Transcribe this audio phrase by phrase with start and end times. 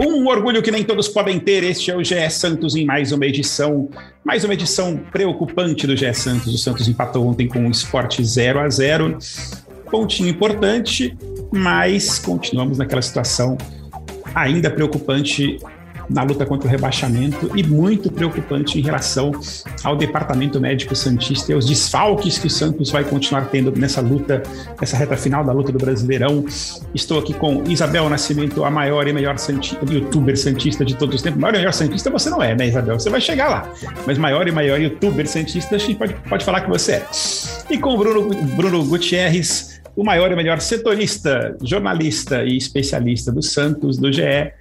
[0.00, 1.62] Um orgulho que nem todos podem ter.
[1.62, 3.88] Este é o GE Santos em mais uma edição,
[4.24, 6.52] mais uma edição preocupante do GE Santos.
[6.54, 9.18] O Santos empatou ontem com o Sport 0 a 0.
[9.90, 11.16] Pontinho importante,
[11.52, 13.56] mas continuamos naquela situação
[14.34, 15.58] ainda preocupante
[16.08, 19.32] na luta contra o rebaixamento e muito preocupante em relação
[19.82, 24.42] ao departamento médico Santista e aos desfalques que o Santos vai continuar tendo nessa luta,
[24.80, 26.44] nessa reta final da luta do Brasileirão.
[26.94, 29.36] Estou aqui com Isabel Nascimento, a maior e melhor
[29.90, 31.40] youtuber santista de todos os tempos.
[31.40, 32.98] Maior e melhor santista você não é, né, Isabel?
[32.98, 33.72] Você vai chegar lá.
[34.06, 37.06] Mas maior e maior youtuber santista, a gente pode, pode falar que você é.
[37.70, 43.42] E com o Bruno, Bruno Gutierrez, o maior e melhor setorista, jornalista e especialista do
[43.42, 44.52] Santos, do GE.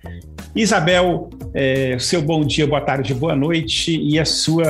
[0.55, 4.65] Isabel, é, seu bom dia, boa tarde, boa noite e a sua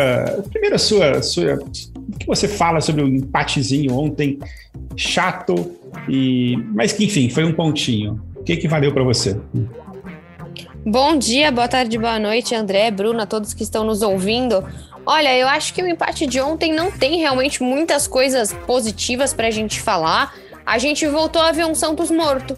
[0.50, 4.40] primeiro a sua, sua o que você fala sobre o empatezinho ontem
[4.96, 5.76] chato
[6.08, 8.22] e mas que enfim foi um pontinho.
[8.38, 9.38] O que que valeu para você?
[10.86, 14.64] Bom dia, boa tarde, boa noite, André, Bruna, todos que estão nos ouvindo.
[15.06, 19.48] Olha, eu acho que o empate de ontem não tem realmente muitas coisas positivas para
[19.48, 20.34] a gente falar.
[20.66, 22.58] A gente voltou a ver um Santos morto.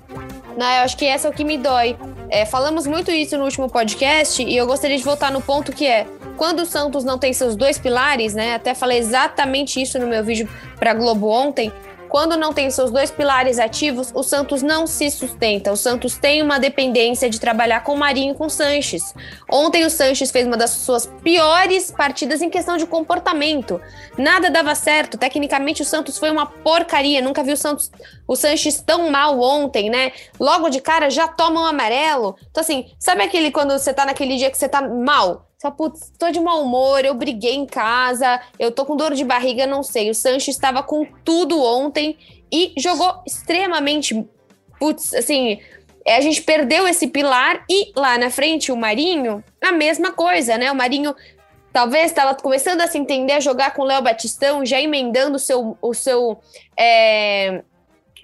[0.58, 0.80] Né?
[0.80, 1.96] Eu acho que essa é o que me dói.
[2.30, 5.86] É, falamos muito isso no último podcast e eu gostaria de voltar no ponto que
[5.86, 8.56] é quando o Santos não tem seus dois pilares, né?
[8.56, 11.72] Até falei exatamente isso no meu vídeo para Globo ontem.
[12.16, 15.74] Quando não tem seus dois pilares ativos, o Santos não se sustenta.
[15.74, 19.14] O Santos tem uma dependência de trabalhar com o Marinho e com o Sanches.
[19.52, 23.82] Ontem o Sanches fez uma das suas piores partidas em questão de comportamento.
[24.18, 25.18] Nada dava certo.
[25.18, 27.22] Tecnicamente o Santos foi uma porcaria.
[27.22, 27.92] Nunca vi o Santos,
[28.26, 30.14] o Sanches tão mal ontem, né?
[30.40, 32.38] Logo de cara já toma um amarelo.
[32.50, 35.50] Então assim, sabe aquele quando você tá naquele dia que você tá mal?
[35.66, 39.26] Só, putz, tô de mau humor, eu briguei em casa, eu tô com dor de
[39.26, 40.12] barriga, não sei.
[40.12, 42.20] O Sanches estava com tudo ontem
[42.54, 44.28] e jogou extremamente.
[44.80, 45.60] Putz, assim,
[46.08, 50.72] a gente perdeu esse pilar e lá na frente o Marinho, a mesma coisa, né?
[50.72, 51.16] O Marinho
[51.74, 55.40] talvez estava começando a se entender a jogar com o Léo Batistão, já emendando o
[55.40, 56.40] seu, o seu
[56.78, 57.64] é,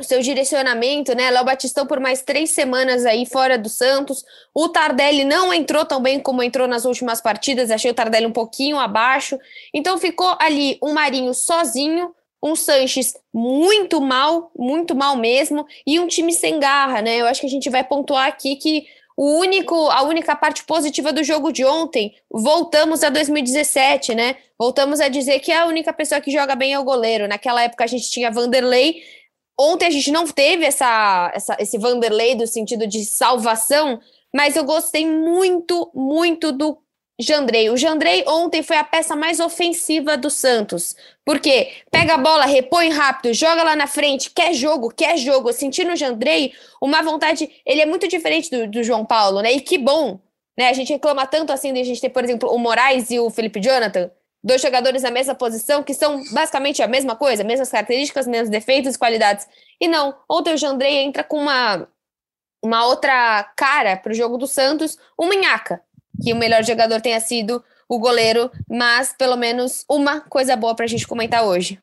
[0.02, 1.30] o seu direcionamento, né?
[1.32, 4.24] Léo Batistão por mais três semanas aí fora do Santos.
[4.54, 8.32] O Tardelli não entrou tão bem como entrou nas últimas partidas, achei o Tardelli um
[8.32, 9.40] pouquinho abaixo.
[9.74, 12.14] Então ficou ali um Marinho sozinho,
[12.44, 17.18] um Sanches muito mal, muito mal mesmo, e um time sem garra, né?
[17.18, 18.86] Eu acho que a gente vai pontuar aqui que
[19.16, 24.38] o único, a única parte positiva do jogo de ontem, voltamos a 2017, né?
[24.58, 27.28] Voltamos a dizer que a única pessoa que joga bem é o goleiro.
[27.28, 29.04] Naquela época a gente tinha Vanderlei
[29.60, 34.00] Ontem a gente não teve essa, essa, esse Vanderlei do sentido de salvação,
[34.34, 36.78] mas eu gostei muito, muito do
[37.20, 37.70] Jandrei.
[37.70, 40.96] O Jandrei ontem foi a peça mais ofensiva do Santos.
[41.24, 45.50] Porque pega a bola, repõe rápido, joga lá na frente, quer jogo, quer jogo.
[45.50, 47.50] Eu senti no Jandrei uma vontade.
[47.66, 49.52] Ele é muito diferente do, do João Paulo, né?
[49.52, 50.20] E que bom.
[50.58, 50.70] Né?
[50.70, 53.30] A gente reclama tanto assim de a gente ter, por exemplo, o Moraes e o
[53.30, 54.10] Felipe Jonathan
[54.44, 58.96] dois jogadores na mesma posição que são basicamente a mesma coisa, mesmas características, mesmos defeitos
[58.96, 59.48] e qualidades.
[59.80, 61.88] E não, ontem o Jandrei entra com uma,
[62.64, 65.82] uma outra cara para o jogo do Santos, o Minhaca,
[66.22, 70.86] que o melhor jogador tenha sido o goleiro, mas pelo menos uma coisa boa para
[70.86, 71.78] a gente comentar hoje.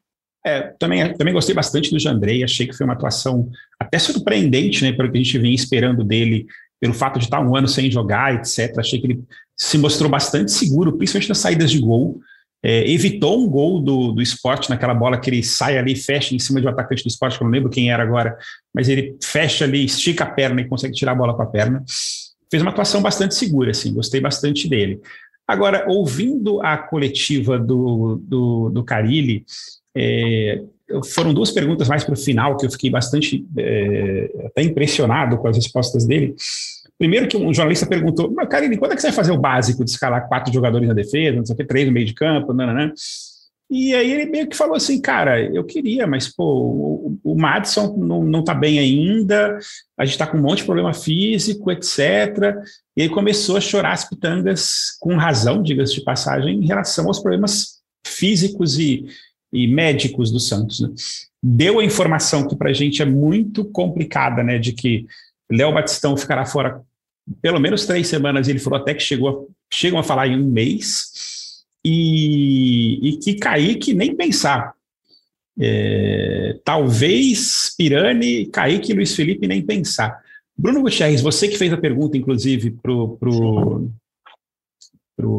[0.44, 4.92] É, também, também gostei bastante do Jandrei, achei que foi uma atuação até surpreendente, né,
[4.92, 6.46] pelo que a gente vem esperando dele,
[6.80, 8.78] pelo fato de estar um ano sem jogar, etc.
[8.78, 9.24] Achei que ele
[9.56, 12.20] se mostrou bastante seguro, principalmente nas saídas de gol
[12.62, 16.38] é, evitou um gol do, do esporte naquela bola que ele sai ali, fecha em
[16.38, 18.36] cima de um atacante do esporte, que eu não lembro quem era agora,
[18.74, 21.84] mas ele fecha ali, estica a perna e consegue tirar a bola com a perna.
[22.50, 25.00] Fez uma atuação bastante segura, assim, gostei bastante dele.
[25.46, 29.44] Agora, ouvindo a coletiva do, do, do Carilli,
[29.96, 30.62] é,
[31.06, 35.48] foram duas perguntas mais para o final que eu fiquei bastante é, até impressionado com
[35.48, 36.34] as respostas dele.
[36.98, 39.84] Primeiro que um jornalista perguntou, mas Karine, quando é que você vai fazer o básico
[39.84, 42.52] de escalar quatu jogadores na defesa, não sei o que, três no meio de campo,
[42.52, 42.92] não.
[43.70, 47.94] E aí ele meio que falou assim, cara, eu queria, mas pô, o, o Madison
[47.98, 49.58] não, não tá bem ainda,
[49.96, 52.56] a gente tá com um monte de problema físico, etc.
[52.96, 57.20] E aí começou a chorar as pitangas, com razão, diga-se de passagem, em relação aos
[57.20, 59.04] problemas físicos e,
[59.52, 60.80] e médicos do Santos.
[60.80, 60.88] Né?
[61.42, 65.06] Deu a informação que para a gente é muito complicada, né, de que
[65.50, 66.82] Léo Batistão ficará fora
[67.40, 71.64] pelo menos três semanas, ele falou até que chegou, chegam a falar em um mês,
[71.84, 74.74] e, e que Kaique nem pensar.
[75.60, 80.20] É, talvez Pirani, Kaique e Luiz Felipe nem pensar.
[80.56, 83.90] Bruno Gutierrez, você que fez a pergunta, inclusive, para o pro,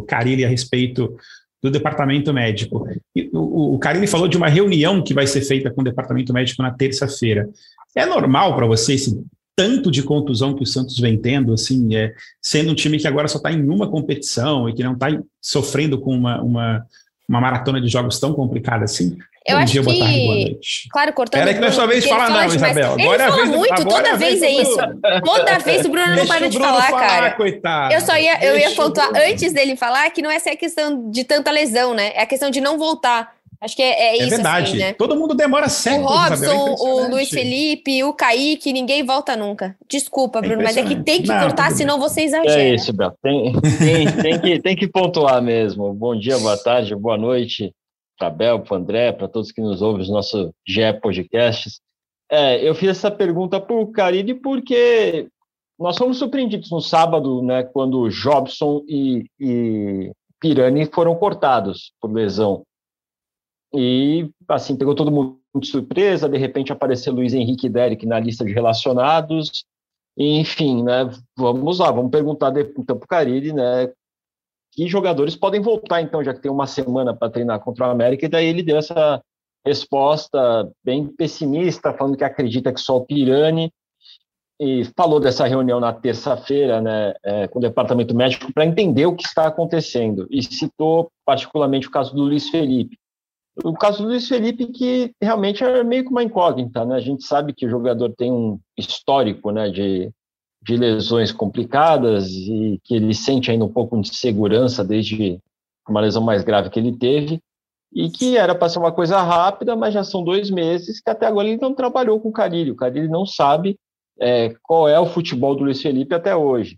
[0.08, 1.16] Carilli a respeito
[1.62, 2.88] do departamento médico.
[3.34, 6.62] O, o Carilli falou de uma reunião que vai ser feita com o departamento médico
[6.62, 7.50] na terça-feira.
[7.96, 9.22] É normal para você esse
[9.60, 13.28] tanto de contusão que o Santos vem tendo, assim, é, sendo um time que agora
[13.28, 15.08] só está em uma competição e que não está
[15.42, 16.86] sofrendo com uma, uma,
[17.28, 19.18] uma maratona de jogos tão complicada assim?
[19.46, 19.86] Eu Bom acho dia, que...
[19.86, 20.88] boa tarde, boa noite.
[20.90, 21.42] Claro, cortando.
[21.42, 22.94] Era que não é sua vez de falar, não, Isabel.
[22.94, 24.78] Ele agora é fala muito, agora toda vez é isso.
[25.26, 27.32] Toda vez o Bruno não para de falar, falar, cara.
[27.32, 27.94] Coitado.
[27.94, 31.12] Eu só ia, eu ia pontuar antes dele falar que não é só a questão
[31.12, 32.14] de tanta lesão, né?
[32.16, 33.34] É a questão de não voltar.
[33.62, 34.26] Acho que é, é, é isso.
[34.26, 34.70] É verdade.
[34.70, 34.94] Assim, né?
[34.94, 36.10] Todo mundo demora séculos.
[36.10, 39.76] O Robson, o Luiz Felipe, o Kaique, ninguém volta nunca.
[39.90, 42.62] Desculpa, Bruno, mas é que tem que não, cortar, senão você exagera.
[42.62, 43.14] É isso, Bel.
[43.22, 45.94] Tem, tem, tem, que, tem que pontuar mesmo.
[45.94, 47.74] Bom dia, boa tarde, boa noite
[48.18, 51.80] para Bel, para André, para todos que nos ouvem os nossos GE Podcasts.
[52.30, 55.28] É, eu fiz essa pergunta para o Carille porque
[55.80, 62.64] nós fomos surpreendidos no sábado, né, quando Jobson e, e Pirani foram cortados por lesão.
[63.74, 68.20] E, assim, pegou todo mundo de surpresa, de repente apareceu Luiz Henrique e Derek na
[68.20, 69.66] lista de relacionados,
[70.18, 73.90] enfim, né, vamos lá, vamos perguntar então para o Carilli, né,
[74.72, 78.26] que jogadores podem voltar, então, já que tem uma semana para treinar contra o América,
[78.26, 79.22] e daí ele deu essa
[79.66, 83.72] resposta bem pessimista, falando que acredita que só o Pirani,
[84.62, 89.16] e falou dessa reunião na terça-feira né, é, com o departamento médico para entender o
[89.16, 92.99] que está acontecendo, e citou particularmente o caso do Luiz Felipe,
[93.64, 96.96] o caso do Luiz Felipe, que realmente é meio que uma incógnita, né?
[96.96, 100.12] A gente sabe que o jogador tem um histórico né, de,
[100.62, 105.40] de lesões complicadas e que ele sente ainda um pouco de segurança desde
[105.88, 107.42] uma lesão mais grave que ele teve,
[107.92, 111.26] e que era para ser uma coisa rápida, mas já são dois meses que até
[111.26, 112.74] agora ele não trabalhou com o Carilho.
[112.74, 113.78] O Carilho não sabe
[114.20, 116.78] é, qual é o futebol do Luiz Felipe até hoje.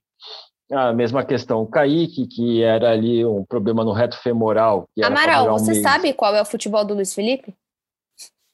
[0.72, 4.88] A mesma questão, o Kaique, que era ali um problema no reto femoral.
[5.04, 7.54] Amaral, você sabe qual é o futebol do Luiz Felipe?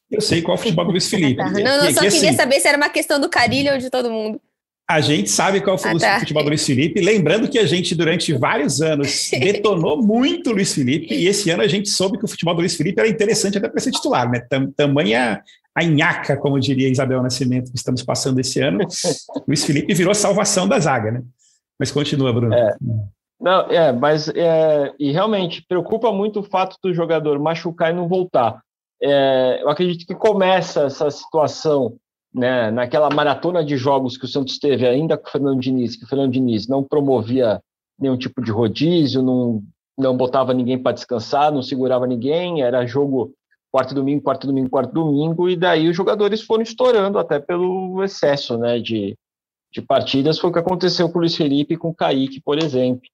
[0.09, 1.37] Eu sei qual é o futebol do Luiz Felipe.
[1.43, 3.89] não, não, só que, queria assim, saber se era uma questão do Carilho ou de
[3.89, 4.41] todo mundo.
[4.89, 6.15] A gente sabe qual foi ah, tá.
[6.15, 7.01] o futebol do Luiz Felipe.
[7.01, 11.13] Lembrando que a gente, durante vários anos, detonou muito o Luiz Felipe.
[11.13, 13.67] E esse ano a gente soube que o futebol do Luiz Felipe era interessante até
[13.67, 14.41] para ser titular, né?
[14.77, 15.43] Tamanha
[15.75, 18.79] a nhaca, como diria Isabel Nascimento, que estamos passando esse ano.
[19.45, 21.21] Luiz Felipe virou salvação da zaga, né?
[21.79, 22.53] Mas continua, Bruno.
[22.53, 22.75] É.
[23.39, 28.07] Não, é, mas é, e realmente preocupa muito o fato do jogador machucar e não
[28.07, 28.61] voltar.
[29.01, 31.95] É, eu acredito que começa essa situação
[32.33, 36.03] né, naquela maratona de jogos que o Santos teve ainda com o Fernando Diniz, que
[36.03, 37.61] o Fernando Diniz não promovia
[37.99, 39.63] nenhum tipo de rodízio, não,
[39.97, 43.33] não botava ninguém para descansar, não segurava ninguém, era jogo
[43.71, 48.57] quarto domingo, quarto domingo, quarto domingo, e daí os jogadores foram estourando até pelo excesso
[48.57, 49.15] né, de,
[49.71, 52.57] de partidas foi o que aconteceu com o Luiz Felipe e com o Kaique, por
[52.57, 53.07] exemplo.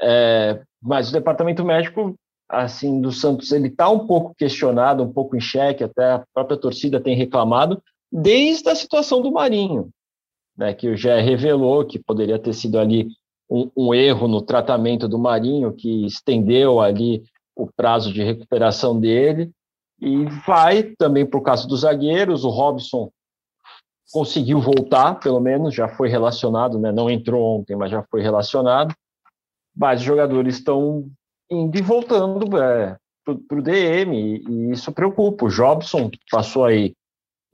[0.00, 2.14] É, mas o departamento médico,
[2.48, 6.56] assim, do Santos, ele está um pouco questionado, um pouco em xeque, até a própria
[6.56, 9.90] torcida tem reclamado, desde a situação do Marinho,
[10.56, 13.08] né, que o Gé revelou que poderia ter sido ali
[13.50, 17.22] um, um erro no tratamento do Marinho, que estendeu ali
[17.56, 19.50] o prazo de recuperação dele,
[20.00, 23.10] e vai também o caso dos zagueiros, o Robson
[24.12, 26.90] conseguiu voltar, pelo menos, já foi relacionado, né?
[26.92, 28.94] não entrou ontem, mas já foi relacionado.
[29.76, 31.08] Mas os jogadores estão
[31.50, 35.44] indo e voltando é, para o DM, e, e isso preocupa.
[35.44, 36.94] O Jobson passou aí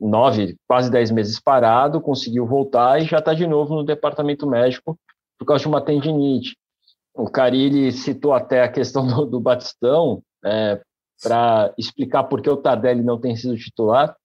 [0.01, 4.99] nove, quase dez meses parado, conseguiu voltar e já está de novo no departamento médico
[5.39, 6.57] por causa de uma tendinite.
[7.15, 10.81] O Carilli citou até a questão do, do Batistão é,
[11.23, 14.17] para explicar por que o Tardelli não tem sido titular.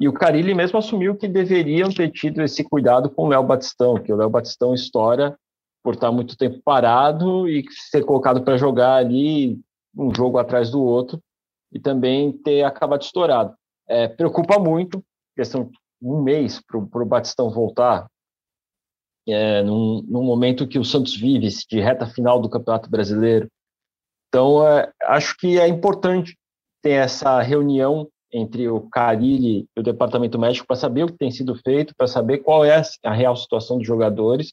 [0.00, 4.02] E o Carilli mesmo assumiu que deveriam ter tido esse cuidado com o Léo Batistão,
[4.02, 5.38] que o Léo Batistão estoura
[5.82, 9.60] por estar muito tempo parado e ser colocado para jogar ali
[9.96, 11.20] um jogo atrás do outro
[11.70, 13.54] e também ter acabado estourado.
[13.86, 15.04] É, preocupa muito,
[15.36, 18.08] questão de um mês para o Batistão voltar,
[19.28, 23.48] é, num, num, momento que o Santos vive de reta final do Campeonato Brasileiro.
[24.28, 26.36] Então, é, acho que é importante
[26.82, 31.30] ter essa reunião entre o Carilli e o departamento médico para saber o que tem
[31.30, 34.52] sido feito, para saber qual é a real situação dos jogadores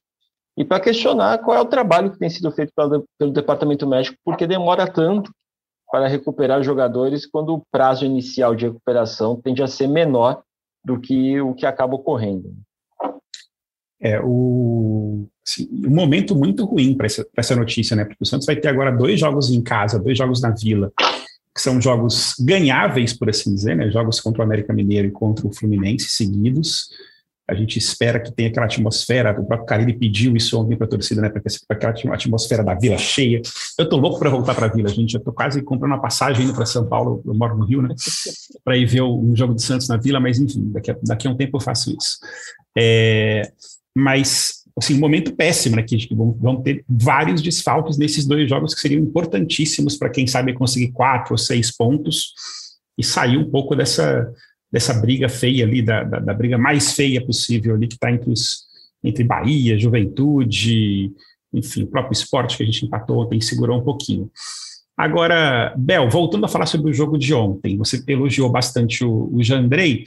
[0.55, 4.15] e para questionar qual é o trabalho que tem sido feito pelo, pelo departamento médico,
[4.23, 5.31] porque demora tanto
[5.91, 10.43] para recuperar jogadores quando o prazo inicial de recuperação tende a ser menor
[10.85, 12.53] do que o que acaba ocorrendo.
[13.99, 18.05] É o assim, um momento muito ruim para essa, essa notícia, né?
[18.05, 20.91] Porque o Santos vai ter agora dois jogos em casa, dois jogos na Vila
[21.53, 23.91] que são jogos ganháveis, por assim dizer, né?
[23.91, 26.89] jogos contra o América Mineiro e contra o Fluminense seguidos.
[27.47, 30.89] a gente espera que tenha aquela atmosfera, o próprio Carilli pediu isso ontem para a
[30.89, 33.41] torcida, né, para aquela atmosfera da Vila cheia.
[33.77, 36.45] Eu estou louco para voltar para a Vila, gente, eu estou quase comprando uma passagem
[36.45, 37.93] indo para São Paulo, eu moro no Rio, né,
[38.63, 41.31] para ir ver um jogo do Santos na Vila, mas enfim, daqui a, daqui a
[41.31, 42.19] um tempo eu faço isso.
[42.77, 43.51] É,
[43.95, 48.73] mas, assim, um momento péssimo, né, que vão, vão ter vários desfalques nesses dois jogos
[48.73, 52.33] que seriam importantíssimos para quem sabe conseguir quatro ou seis pontos
[52.97, 54.31] e sair um pouco dessa
[54.71, 58.31] dessa briga feia ali, da, da, da briga mais feia possível ali, que está entre,
[59.03, 61.11] entre Bahia, Juventude,
[61.53, 64.31] enfim, o próprio esporte que a gente empatou ontem segurou um pouquinho.
[64.95, 69.43] Agora, Bel, voltando a falar sobre o jogo de ontem, você elogiou bastante o, o
[69.43, 70.05] Jandrei,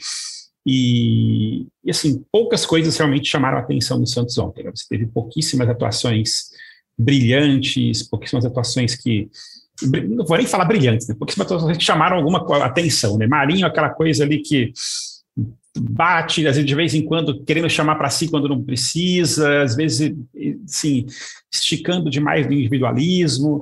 [0.65, 4.63] e, e, assim, poucas coisas realmente chamaram a atenção do Santos ontem.
[4.63, 4.71] Né?
[4.73, 6.49] Você teve pouquíssimas atuações
[6.97, 9.29] brilhantes, pouquíssimas atuações que
[9.83, 11.15] não vou nem falar brilhantes, né?
[11.19, 13.27] porque que chamaram alguma atenção, né?
[13.27, 14.71] Marinho, aquela coisa ali que
[15.77, 19.75] bate, às vezes, de vez em quando, querendo chamar para si quando não precisa, às
[19.75, 20.15] vezes,
[20.65, 21.05] assim,
[21.53, 23.59] esticando demais do individualismo,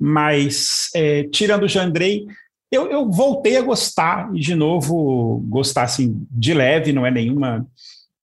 [0.00, 2.24] mas é, tirando o Jandrei,
[2.72, 7.66] eu, eu voltei a gostar, e de novo, gostar assim, de leve, não é nenhuma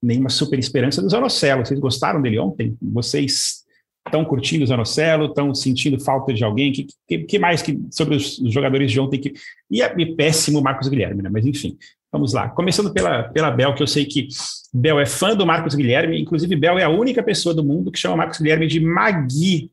[0.02, 1.66] nenhuma super esperança do Zanocelo.
[1.66, 2.76] Vocês gostaram dele ontem?
[2.82, 3.66] Vocês
[4.08, 6.72] estão curtindo o Zanocelo, estão sentindo falta de alguém?
[6.72, 9.20] Que, que, que, mais que sobre os, jogadores de ontem?
[9.20, 9.34] Que,
[9.70, 11.30] e, e péssimo Marcos Guilherme, né?
[11.32, 11.78] Mas enfim,
[12.12, 12.50] vamos lá.
[12.50, 14.30] Começando pela, pela Bel, que eu sei que
[14.74, 18.00] Bel é fã do Marcos Guilherme, inclusive Bel é a única pessoa do mundo que
[18.00, 19.70] chama Marcos Guilherme de Magui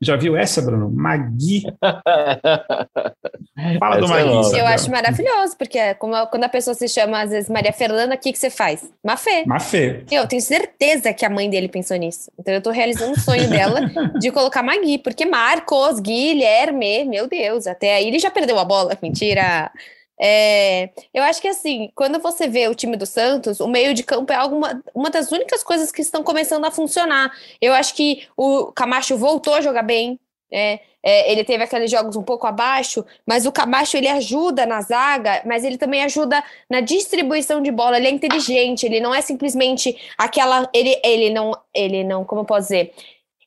[0.00, 0.90] já viu essa, Bruno?
[0.90, 1.62] Magui.
[3.78, 4.58] Fala do Magui.
[4.58, 8.14] Eu acho maravilhoso, porque é como, quando a pessoa se chama, às vezes, Maria Fernanda,
[8.14, 8.90] o que, que você faz?
[9.02, 9.44] Mafê.
[9.46, 10.04] Mafê.
[10.10, 12.30] Eu tenho certeza que a mãe dele pensou nisso.
[12.38, 13.80] Então eu tô realizando o sonho dela
[14.18, 18.96] de colocar Magui, porque Marcos, Guilherme, meu Deus, até aí ele já perdeu a bola.
[19.02, 19.70] Mentira.
[20.18, 24.02] É, eu acho que assim, quando você vê o time do Santos, o meio de
[24.02, 27.30] campo é alguma, uma das únicas coisas que estão começando a funcionar.
[27.60, 30.18] Eu acho que o Camacho voltou a jogar bem.
[30.50, 34.80] É, é, ele teve aqueles jogos um pouco abaixo, mas o Camacho ele ajuda na
[34.80, 37.96] zaga, mas ele também ajuda na distribuição de bola.
[37.96, 40.68] Ele é inteligente, ele não é simplesmente aquela.
[40.72, 42.92] Ele, ele não, ele não, como eu posso dizer?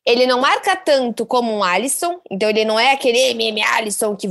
[0.10, 4.28] Ele não marca tanto como um Alisson, então ele não é aquele MM Alisson que.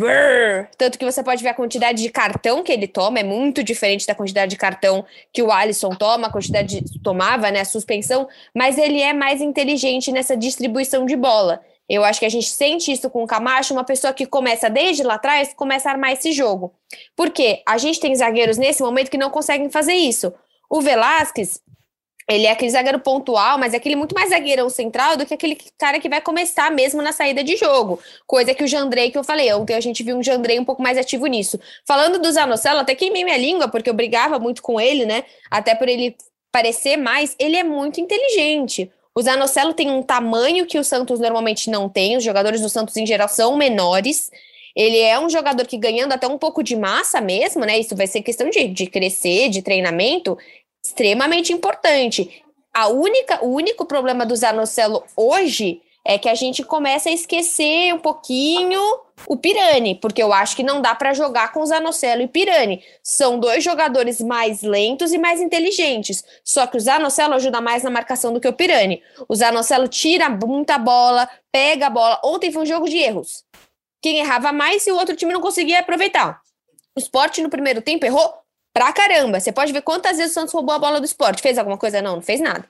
[0.77, 4.05] tanto que você pode ver a quantidade de cartão que ele toma, é muito diferente
[4.05, 7.61] da quantidade de cartão que o Alisson toma, a quantidade de, tomava, né?
[7.61, 11.61] A suspensão, mas ele é mais inteligente nessa distribuição de bola.
[11.89, 15.05] Eu acho que a gente sente isso com o Camacho, uma pessoa que começa desde
[15.05, 16.75] lá atrás, começa a armar esse jogo.
[17.15, 17.63] Por quê?
[17.65, 20.35] A gente tem zagueiros nesse momento que não conseguem fazer isso.
[20.69, 21.63] O Velasquez,
[22.29, 25.57] ele é aquele zagueiro pontual, mas é aquele muito mais zagueirão central do que aquele
[25.79, 27.99] cara que vai começar mesmo na saída de jogo.
[28.27, 30.83] Coisa que o Jandrei, que eu falei, ontem a gente viu um Jandrei um pouco
[30.83, 31.59] mais ativo nisso.
[31.87, 35.25] Falando do Zanocelo, até queimei minha língua, porque eu brigava muito com ele, né?
[35.51, 36.15] Até por ele
[36.53, 38.91] parecer mais, ele é muito inteligente.
[39.15, 42.97] O Zanocelo tem um tamanho que o Santos normalmente não tem, os jogadores do Santos
[42.99, 44.31] em geral são menores.
[44.77, 47.79] Ele é um jogador que ganhando até um pouco de massa mesmo, né?
[47.79, 50.39] Isso vai ser questão de, de crescer, de treinamento
[50.89, 52.43] extremamente importante.
[52.75, 57.93] A única, o único problema do Zanocelo hoje é que a gente começa a esquecer
[57.93, 58.81] um pouquinho
[59.27, 62.83] o Pirani, porque eu acho que não dá para jogar com o Zanocelo e Pirani.
[63.03, 66.25] São dois jogadores mais lentos e mais inteligentes.
[66.43, 69.03] Só que o Zanocelo ajuda mais na marcação do que o Pirani.
[69.29, 72.21] O Zanocelo tira muita bola, pega a bola.
[72.25, 73.45] Ontem foi um jogo de erros.
[74.01, 76.41] Quem errava mais e o outro time não conseguia aproveitar.
[76.97, 78.33] O Sport no primeiro tempo errou
[78.79, 79.41] Pra caramba.
[79.41, 81.43] Você pode ver quantas vezes o Santos roubou a bola do esporte.
[81.43, 82.01] Fez alguma coisa?
[82.01, 82.65] Não, não fez nada.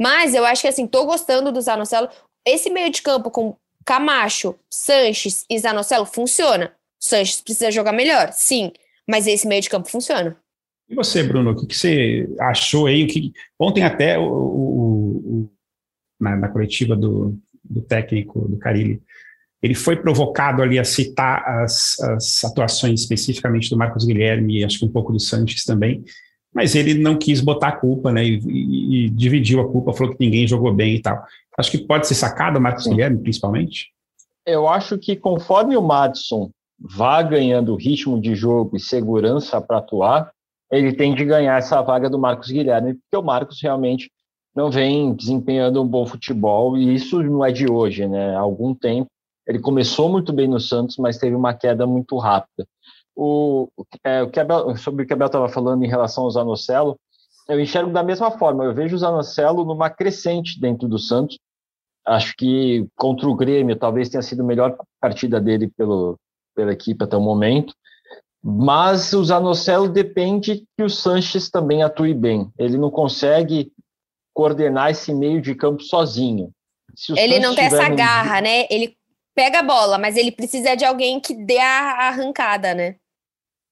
[0.00, 2.08] Mas eu acho que assim, tô gostando do Zanocelo.
[2.42, 3.54] Esse meio de campo com
[3.84, 6.72] Camacho, Sanches e Zanocelo funciona.
[6.98, 8.72] Sanches precisa jogar melhor, sim.
[9.06, 10.34] Mas esse meio de campo funciona.
[10.88, 13.04] E você, Bruno, o que, que você achou aí?
[13.04, 15.50] O que, ontem até o, o, o
[16.18, 19.02] na, na, coletiva do, do técnico do Carilli,
[19.62, 24.80] ele foi provocado ali a citar as, as atuações especificamente do Marcos Guilherme e acho
[24.80, 26.02] que um pouco do Sanches também,
[26.52, 30.12] mas ele não quis botar a culpa, né, e, e, e, dividiu a culpa, falou
[30.12, 31.22] que ninguém jogou bem e tal.
[31.56, 32.90] Acho que pode ser sacado o Marcos Sim.
[32.90, 33.92] Guilherme, principalmente?
[34.44, 40.32] Eu acho que conforme o Madison vá ganhando ritmo de jogo e segurança para atuar,
[40.70, 44.10] ele tem de ganhar essa vaga do Marcos Guilherme, porque o Marcos realmente
[44.54, 48.34] não vem desempenhando um bom futebol, e isso não é de hoje, né?
[48.34, 49.08] Há algum tempo
[49.46, 52.66] ele começou muito bem no Santos, mas teve uma queda muito rápida.
[53.14, 53.68] O,
[54.04, 56.98] é, o que Abel, sobre o que a Bel estava falando em relação ao Zanocelo,
[57.48, 58.64] eu enxergo da mesma forma.
[58.64, 61.38] Eu vejo o Zanocelo numa crescente dentro do Santos.
[62.06, 66.16] Acho que contra o Grêmio talvez tenha sido a melhor partida dele pelo,
[66.54, 67.74] pela equipe até o momento.
[68.42, 72.50] Mas o Zanocelo depende que o Sanches também atue bem.
[72.58, 73.72] Ele não consegue
[74.34, 76.50] coordenar esse meio de campo sozinho.
[77.16, 78.66] ele não tem essa garra, né?
[78.68, 78.96] Ele
[79.34, 82.96] pega a bola, mas ele precisa de alguém que dê a arrancada, né?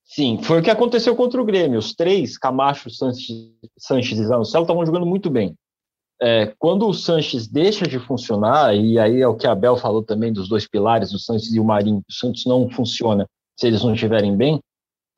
[0.05, 1.79] Sim, foi o que aconteceu contra o Grêmio.
[1.79, 5.55] Os três, Camacho, Sanches, Sanches e Zanocelo, estavam jogando muito bem.
[6.21, 10.03] É, quando o Sanches deixa de funcionar, e aí é o que a Abel falou
[10.03, 13.27] também dos dois pilares, o Sanches e o Marinho, o Santos não funciona
[13.57, 14.59] se eles não estiverem bem.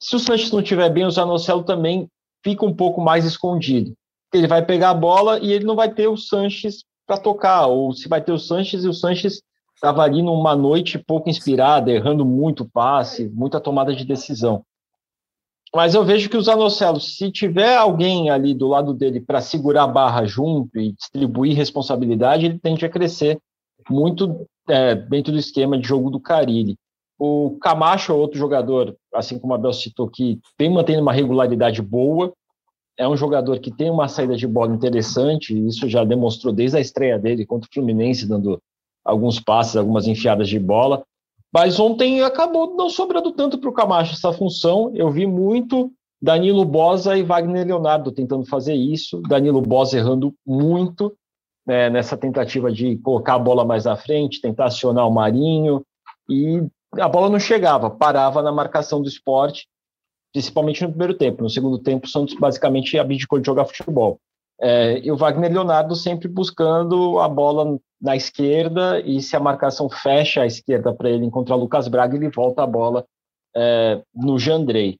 [0.00, 2.06] Se o Sanches não estiver bem, o Zanocelo também
[2.44, 3.94] fica um pouco mais escondido.
[4.32, 7.92] Ele vai pegar a bola e ele não vai ter o Sanches para tocar, ou
[7.92, 9.40] se vai ter o Sanches e o Sanches
[9.82, 14.64] estava ali numa noite pouco inspirada, errando muito passe, muita tomada de decisão.
[15.74, 19.84] Mas eu vejo que o Zanocelo, se tiver alguém ali do lado dele para segurar
[19.84, 23.40] a barra junto e distribuir responsabilidade, ele tende a crescer
[23.90, 26.76] muito é, dentro do esquema de jogo do Carilli.
[27.18, 31.82] O Camacho é outro jogador, assim como a Bel citou, que vem mantendo uma regularidade
[31.82, 32.32] boa,
[32.96, 36.80] é um jogador que tem uma saída de bola interessante, isso já demonstrou desde a
[36.80, 38.60] estreia dele contra o Fluminense, dando
[39.04, 41.04] alguns passes, algumas enfiadas de bola.
[41.52, 44.90] Mas ontem acabou não sobrando tanto para o Camacho essa função.
[44.94, 49.20] Eu vi muito Danilo Bosa e Wagner Leonardo tentando fazer isso.
[49.22, 51.14] Danilo Bosa errando muito
[51.66, 55.84] né, nessa tentativa de colocar a bola mais à frente, tentar acionar o Marinho.
[56.28, 59.66] E a bola não chegava, parava na marcação do esporte,
[60.32, 61.42] principalmente no primeiro tempo.
[61.42, 64.18] No segundo tempo, o Santos basicamente abdicou de jogar futebol.
[64.64, 69.90] É, e o Wagner Leonardo sempre buscando a bola na esquerda e se a marcação
[69.90, 73.04] fecha a esquerda para ele encontrar Lucas Braga, ele volta a bola
[73.56, 74.98] é, no Jandrei.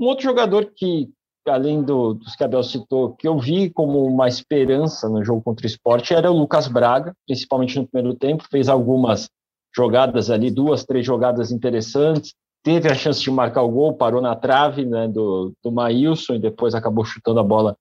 [0.00, 1.08] Um outro jogador que,
[1.46, 5.64] além do, dos que Abel citou, que eu vi como uma esperança no jogo contra
[5.64, 9.30] o esporte era o Lucas Braga, principalmente no primeiro tempo, fez algumas
[9.76, 14.34] jogadas ali, duas, três jogadas interessantes, teve a chance de marcar o gol, parou na
[14.34, 17.76] trave né, do, do Maílson e depois acabou chutando a bola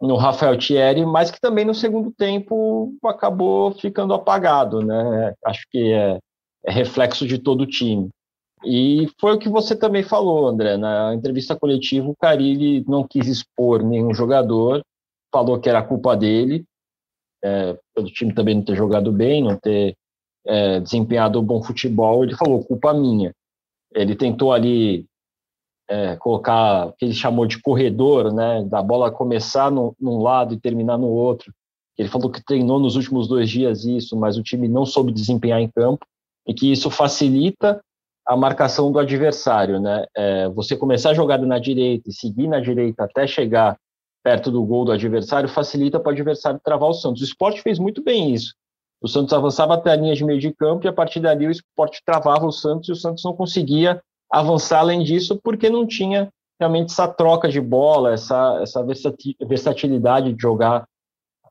[0.00, 5.34] no Rafael Thierry, mas que também no segundo tempo acabou ficando apagado, né?
[5.44, 6.18] Acho que é,
[6.64, 8.08] é reflexo de todo o time.
[8.64, 10.76] E foi o que você também falou, André.
[10.76, 14.82] Na entrevista coletiva, o Carilli não quis expor nenhum jogador,
[15.32, 16.64] falou que era culpa dele,
[17.42, 19.94] é, pelo time também não ter jogado bem, não ter
[20.46, 22.24] é, desempenhado um bom futebol.
[22.24, 23.32] Ele falou, culpa minha.
[23.94, 25.06] Ele tentou ali
[25.88, 30.54] é, colocar o que ele chamou de corredor, né, da bola começar no, num lado
[30.54, 31.52] e terminar no outro.
[31.96, 35.60] Ele falou que treinou nos últimos dois dias isso, mas o time não soube desempenhar
[35.60, 36.06] em campo
[36.46, 37.80] e que isso facilita
[38.26, 40.04] a marcação do adversário, né?
[40.14, 43.76] É, você começar a jogada na direita e seguir na direita até chegar
[44.22, 47.22] perto do gol do adversário facilita para o adversário travar o Santos.
[47.22, 48.54] O esporte fez muito bem isso.
[49.00, 51.50] O Santos avançava até a linha de meio de campo e a partir dali o
[51.50, 56.30] esporte travava o Santos e o Santos não conseguia avançar além disso, porque não tinha
[56.60, 58.84] realmente essa troca de bola, essa, essa
[59.46, 60.86] versatilidade de jogar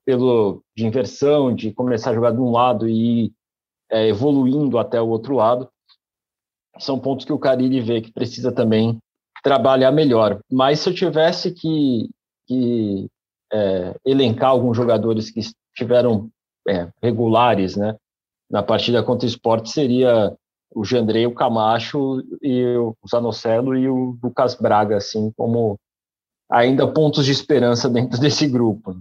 [0.05, 3.33] pelo de inversão, de começar a jogar de um lado e ir
[3.89, 5.69] é, evoluindo até o outro lado.
[6.79, 8.97] São pontos que o Carille vê que precisa também
[9.43, 10.39] trabalhar melhor.
[10.51, 12.09] Mas se eu tivesse que,
[12.45, 13.07] que
[13.51, 16.29] é, elencar alguns jogadores que estiveram
[16.67, 17.95] é, regulares né,
[18.49, 20.35] na partida contra o esporte, seria
[20.73, 25.79] o Jandrei, o Camacho e o Zanocelo e o Lucas Braga, assim, como
[26.49, 28.95] ainda pontos de esperança dentro desse grupo.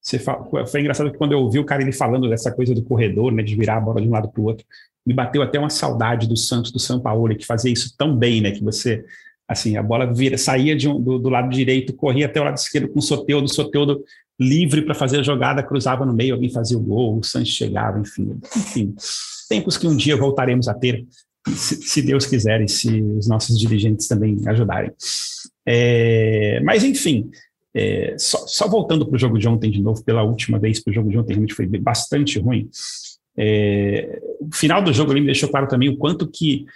[0.00, 2.82] Você fala, foi engraçado que quando eu ouvi o cara ele falando dessa coisa do
[2.82, 4.64] corredor, né, de virar a bola de um lado para o outro,
[5.04, 8.40] me bateu até uma saudade do Santos, do São Paulo, que fazia isso tão bem,
[8.40, 9.04] né, que você,
[9.46, 12.88] assim, a bola vira, saía um, do, do, lado direito, corria até o lado esquerdo
[12.88, 14.02] com o Soteudo, o Soteudo
[14.38, 17.98] livre para fazer a jogada, cruzava no meio, alguém fazia o gol, o Santos chegava,
[17.98, 18.94] enfim, enfim
[19.48, 21.04] tempos que um dia voltaremos a ter,
[21.48, 24.92] se, Deus quiser e se os nossos dirigentes também ajudarem.
[25.66, 27.30] É, mas, enfim,
[27.74, 30.90] é, só, só, voltando para o jogo de ontem de novo, pela última vez para
[30.90, 32.68] o jogo de ontem, realmente foi bastante ruim.
[33.36, 36.66] É, o final do jogo ali me deixou claro também o quanto que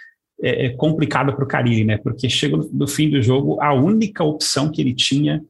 [0.41, 1.97] é, é complicado para o Carilli, né?
[1.97, 5.43] Porque chega no fim do jogo, a única opção que ele tinha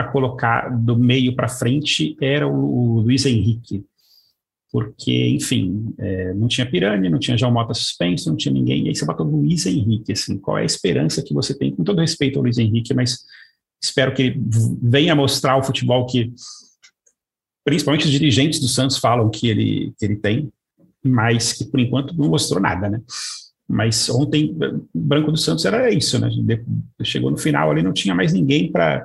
[0.00, 3.84] para colocar do meio para frente era o, o Luiz Henrique
[4.72, 8.88] porque, enfim, é, não tinha Piranha, não tinha João Mota suspenso, não tinha ninguém, e
[8.88, 12.00] aí você botou Luiz Henrique, assim, qual é a esperança que você tem, com todo
[12.00, 13.24] respeito ao Luiz Henrique, mas
[13.82, 14.40] espero que ele
[14.80, 16.32] venha mostrar o futebol que,
[17.64, 20.48] principalmente os dirigentes do Santos falam que ele, que ele tem,
[21.04, 23.02] mas que, por enquanto, não mostrou nada, né?
[23.68, 24.56] Mas ontem,
[24.94, 26.28] Branco do Santos era isso, né?
[27.02, 29.04] Chegou no final ali, não tinha mais ninguém para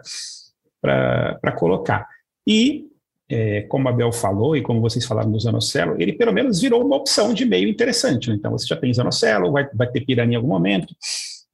[1.58, 2.08] colocar.
[2.48, 2.86] E
[3.30, 6.86] é, como a Bel falou e como vocês falaram do Zanocelo, ele pelo menos virou
[6.86, 8.30] uma opção de meio interessante.
[8.30, 8.36] Né?
[8.36, 10.94] Então você já tem Zanocelo, vai, vai ter Piranha em algum momento,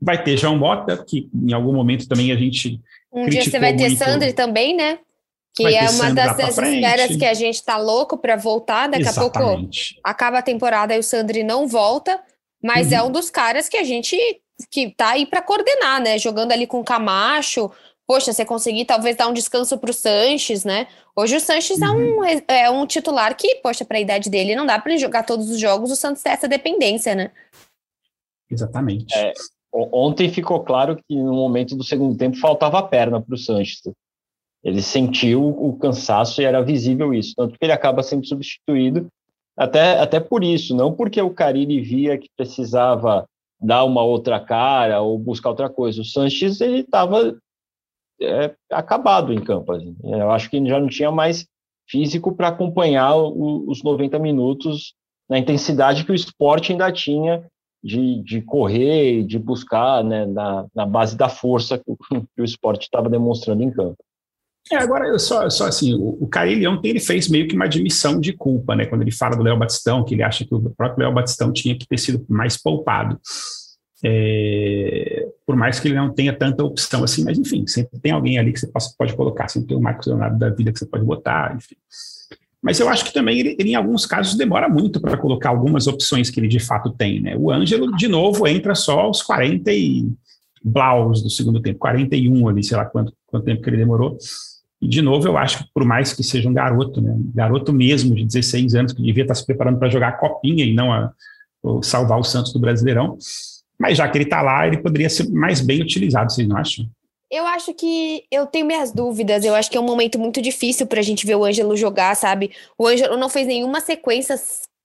[0.04, 2.82] Vai ter João Mota, que em algum momento também a gente.
[3.14, 4.04] Um dia você vai ter muito...
[4.04, 4.98] Sandri também, né?
[5.54, 8.88] Que é uma das esperas que a gente está louco para voltar.
[8.88, 9.92] Daqui Exatamente.
[9.92, 12.20] a pouco acaba a temporada e o Sandri não volta.
[12.64, 13.06] Mas é uhum.
[13.06, 14.18] é um dos caras que a gente
[14.72, 16.18] que tá aí para coordenar, né?
[16.18, 17.70] Jogando ali com o Camacho.
[18.08, 20.88] Poxa, você conseguir talvez dar um descanso para o Sanches, né?
[21.16, 22.24] Hoje o Sanches uhum.
[22.26, 25.02] é, um, é um titular que, poxa, para a idade dele, não dá para ele
[25.02, 25.92] jogar todos os jogos.
[25.92, 27.32] O Santos tem essa dependência, né?
[28.50, 29.16] Exatamente.
[29.16, 29.34] É,
[29.74, 33.82] ontem ficou claro que no momento do segundo tempo faltava a perna para o Sanches.
[34.64, 39.08] Ele sentiu o cansaço e era visível isso, tanto que ele acaba sendo substituído
[39.58, 43.26] até, até por isso, não porque o Carilli via que precisava
[43.60, 46.02] dar uma outra cara ou buscar outra coisa.
[46.02, 47.38] O Sanches ele estava
[48.22, 49.72] é, acabado em campo.
[49.72, 49.96] Assim.
[50.04, 51.46] Eu acho que já não tinha mais
[51.90, 54.94] físico para acompanhar o, os 90 minutos
[55.30, 57.46] na intensidade que o esporte ainda tinha
[57.84, 61.98] de, de correr de buscar né, na, na base da força que o,
[62.36, 63.98] que o esporte estava demonstrando em campo.
[64.72, 68.20] É, agora, só, só assim, o, o Carilli ontem ele fez meio que uma admissão
[68.20, 68.86] de culpa, né?
[68.86, 71.76] Quando ele fala do Léo Batistão, que ele acha que o próprio Léo Batistão tinha
[71.76, 73.20] que ter sido mais poupado.
[74.04, 78.40] É, por mais que ele não tenha tanta opção assim, mas enfim, sempre tem alguém
[78.40, 81.04] ali que você pode colocar, sempre tem o Marcos Leonardo da vida que você pode
[81.06, 81.76] botar, enfim.
[82.62, 85.88] Mas eu acho que também ele, ele em alguns casos, demora muito para colocar algumas
[85.88, 87.36] opções que ele de fato tem, né?
[87.36, 90.08] O Ângelo, de novo, entra só aos 40 e
[90.64, 94.18] blaus do segundo tempo, 41 ali, sei lá quanto, quanto tempo que ele demorou.
[94.80, 97.74] E, de novo, eu acho que por mais que seja um garoto, né, um garoto
[97.74, 100.92] mesmo de 16 anos, que devia estar se preparando para jogar a copinha e não
[100.92, 101.12] a,
[101.84, 103.18] salvar o Santos do Brasileirão,
[103.82, 106.86] mas já que ele está lá, ele poderia ser mais bem utilizado, vocês não acham?
[107.32, 109.44] Eu acho que eu tenho minhas dúvidas.
[109.44, 112.16] Eu acho que é um momento muito difícil para a gente ver o Ângelo jogar,
[112.16, 112.52] sabe?
[112.78, 114.36] O Ângelo não fez nenhuma sequência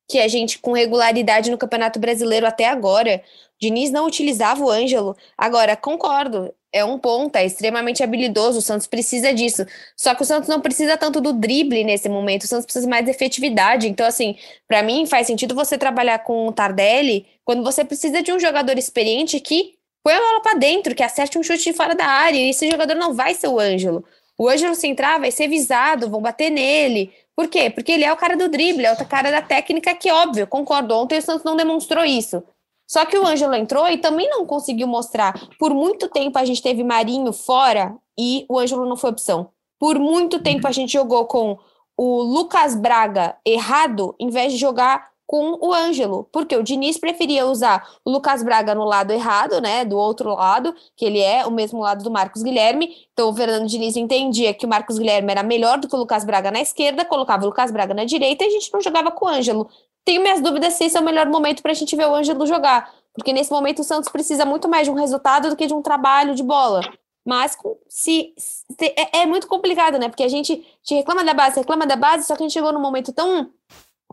[0.09, 3.23] que a gente com regularidade no Campeonato Brasileiro até agora.
[3.61, 5.15] Diniz não utilizava o Ângelo.
[5.37, 9.65] Agora, concordo, é um ponta, é extremamente habilidoso, o Santos precisa disso.
[9.97, 13.05] Só que o Santos não precisa tanto do drible nesse momento, o Santos precisa mais
[13.05, 13.89] de efetividade.
[13.89, 14.37] Então, assim,
[14.69, 18.77] para mim faz sentido você trabalhar com o Tardelli quando você precisa de um jogador
[18.77, 22.39] experiente que põe a bola para dentro, que acerte um chute de fora da área,
[22.39, 24.05] e esse jogador não vai ser o Ângelo.
[24.39, 27.13] O Ângelo se entrar vai ser visado, vão bater nele.
[27.35, 27.71] Por quê?
[27.71, 30.95] Porque ele é o cara do drible, é o cara da técnica que, óbvio, concordo,
[30.95, 32.43] ontem o Santos não demonstrou isso.
[32.87, 35.35] Só que o Ângelo entrou e também não conseguiu mostrar.
[35.59, 39.51] Por muito tempo a gente teve Marinho fora e o Ângelo não foi opção.
[39.79, 41.59] Por muito tempo a gente jogou com
[41.97, 47.47] o Lucas Braga errado, em vez de jogar com o Ângelo, porque o Diniz preferia
[47.47, 51.51] usar o Lucas Braga no lado errado, né, do outro lado, que ele é o
[51.51, 52.95] mesmo lado do Marcos Guilherme.
[53.13, 56.25] Então o Fernando Diniz entendia que o Marcos Guilherme era melhor do que o Lucas
[56.25, 59.25] Braga na esquerda, colocava o Lucas Braga na direita e a gente não jogava com
[59.25, 59.69] o Ângelo
[60.07, 62.47] tenho minhas dúvidas se esse é o melhor momento para a gente ver o Ângelo
[62.47, 62.95] jogar.
[63.13, 65.83] Porque nesse momento o Santos precisa muito mais de um resultado do que de um
[65.83, 66.81] trabalho de bola.
[67.27, 70.09] Mas se, se é, é, muito complicado, né?
[70.09, 72.73] Porque a gente te reclama da base, reclama da base, só que a gente chegou
[72.73, 73.51] num momento tão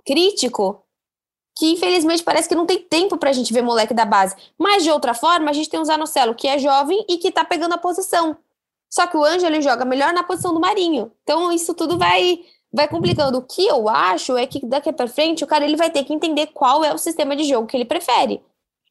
[0.04, 0.84] crítico
[1.56, 4.36] que infelizmente parece que não tem tempo para a gente ver moleque da base.
[4.58, 7.46] Mas de outra forma, a gente tem o Zanocelo, que é jovem e que está
[7.46, 8.36] pegando a posição.
[8.90, 11.12] Só que o Ângelo joga melhor na posição do Marinho.
[11.22, 13.38] Então isso tudo vai vai complicando.
[13.38, 16.14] O que eu acho é que daqui para frente o cara ele vai ter que
[16.14, 18.42] entender qual é o sistema de jogo que ele prefere.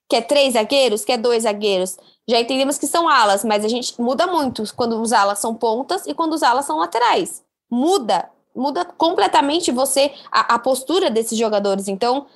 [0.08, 1.04] Quer três zagueiros?
[1.04, 1.96] Quer dois zagueiros?
[2.28, 6.06] Já entendemos que são alas, mas a gente muda muito quando os alas são pontas
[6.06, 7.42] e quando os alas são laterais.
[7.68, 11.88] Muda, muda completamente você a, a postura desses jogadores.
[11.88, 12.26] Então,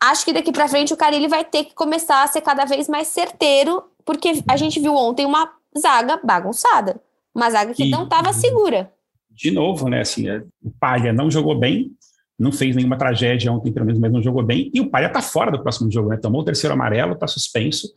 [0.00, 2.64] acho que daqui para frente o cara ele vai ter que começar a ser cada
[2.64, 7.00] vez mais certeiro, porque a gente viu ontem uma zaga bagunçada,
[7.34, 7.90] uma zaga que e...
[7.90, 8.92] não estava segura
[9.38, 10.00] de novo, né?
[10.00, 11.92] Assim, é, o Palha não jogou bem,
[12.38, 14.70] não fez nenhuma tragédia ontem, pelo menos, mas não jogou bem.
[14.74, 16.16] E o Palha está fora do próximo jogo, né?
[16.16, 17.88] Tomou o terceiro amarelo, está suspenso.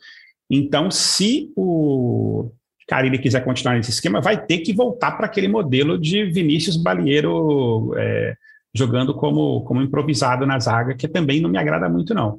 [0.49, 2.51] Então, se o
[2.87, 7.93] Carilli quiser continuar nesse esquema, vai ter que voltar para aquele modelo de Vinícius Balieiro
[7.97, 8.35] é,
[8.73, 12.37] jogando como, como improvisado na zaga, que também não me agrada muito, não.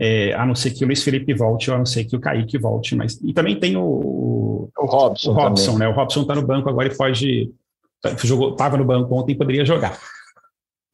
[0.00, 2.20] É, a não ser que o Luiz Felipe volte, ou a não ser que o
[2.20, 2.94] Kaique volte.
[2.94, 5.32] Mas, e também tem o, o Robson.
[5.32, 5.88] O Robson, né?
[5.88, 7.50] O Robson está no banco agora e pode
[8.04, 9.98] estava no banco ontem e poderia jogar.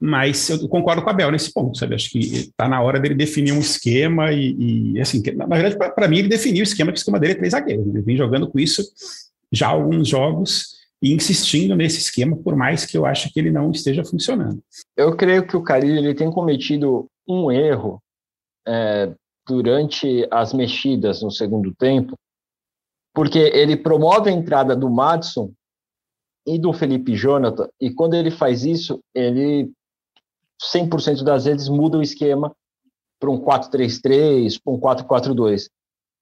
[0.01, 1.95] Mas eu concordo com a Bel nesse ponto, sabe?
[1.95, 6.09] Acho que está na hora dele definir um esquema e, e assim, na verdade, para
[6.09, 7.87] mim, ele definiu o esquema, que o esquema dele é três zagueiros.
[7.87, 8.83] Ele vem jogando com isso
[9.53, 13.51] já há alguns jogos e insistindo nesse esquema, por mais que eu ache que ele
[13.51, 14.62] não esteja funcionando.
[14.97, 18.03] Eu creio que o Carilho ele tem cometido um erro
[18.67, 19.14] é,
[19.47, 22.14] durante as mexidas no segundo tempo,
[23.14, 25.53] porque ele promove a entrada do Madison
[26.47, 29.71] e do Felipe Jonathan, e quando ele faz isso, ele
[30.73, 32.55] 100% das vezes muda o esquema
[33.19, 35.69] para um 4-3-3, para um 4-4-2.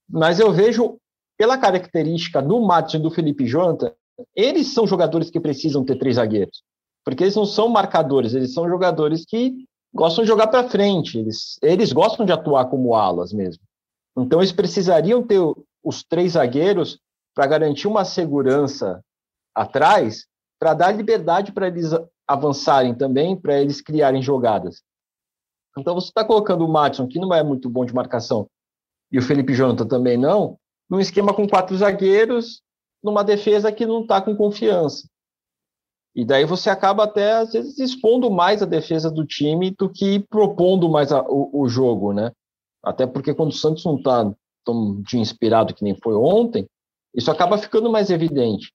[0.08, 0.98] mas eu vejo,
[1.36, 3.92] pela característica do Matos e do Felipe Jonathan,
[4.36, 6.62] eles são jogadores que precisam ter três zagueiros.
[7.04, 11.58] Porque eles não são marcadores, eles são jogadores que gostam de jogar para frente, eles,
[11.62, 13.62] eles gostam de atuar como alas mesmo.
[14.16, 15.40] Então, eles precisariam ter
[15.82, 16.98] os três zagueiros
[17.34, 19.02] para garantir uma segurança
[19.54, 20.26] atrás,
[20.58, 21.90] para dar liberdade para eles
[22.26, 24.82] avançarem também, para eles criarem jogadas.
[25.76, 28.46] Então, você está colocando o Matson, que não é muito bom de marcação,
[29.10, 32.62] e o Felipe Jonathan também não, num esquema com quatro zagueiros,
[33.02, 35.06] numa defesa que não está com confiança.
[36.14, 40.20] E daí você acaba até, às vezes, expondo mais a defesa do time do que
[40.20, 42.30] propondo mais a, o, o, jogo, né?
[42.82, 44.30] Até porque quando o Santos não está
[44.64, 46.66] tão de inspirado que nem foi ontem,
[47.14, 48.72] isso acaba ficando mais evidente.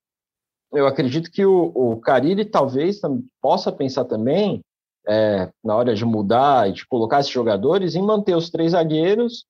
[0.72, 3.00] Eu acredito que o, o Carille talvez
[3.42, 4.62] possa pensar também,
[5.08, 9.46] é, na hora de mudar e de colocar esses jogadores, em manter os três zagueiros.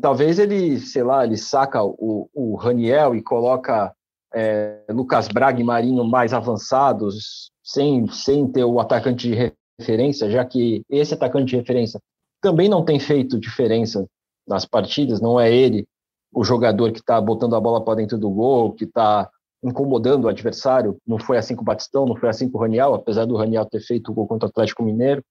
[0.00, 3.94] Talvez ele, sei lá, ele saca o, o Raniel e coloca
[4.34, 10.44] é, Lucas Braga e Marinho mais avançados, sem, sem ter o atacante de referência, já
[10.44, 12.00] que esse atacante de referência
[12.40, 14.06] também não tem feito diferença
[14.48, 15.86] nas partidas, não é ele
[16.32, 19.28] o jogador que está botando a bola para dentro do gol, que está
[19.62, 20.96] incomodando o adversário.
[21.06, 23.66] Não foi assim com o Batistão, não foi assim com o Raniel, apesar do Raniel
[23.66, 25.22] ter feito o gol contra o Atlético Mineiro.